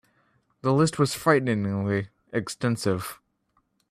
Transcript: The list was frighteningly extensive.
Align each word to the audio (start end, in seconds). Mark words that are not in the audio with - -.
The 0.63 0.73
list 0.73 0.97
was 0.97 1.13
frighteningly 1.13 2.07
extensive. 2.33 3.19